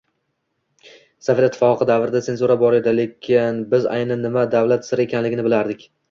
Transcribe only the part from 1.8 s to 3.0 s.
davrida senzura bor edi,